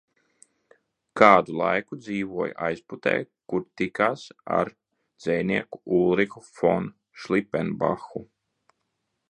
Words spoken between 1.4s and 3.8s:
laiku dzīvoja Aizputē, kur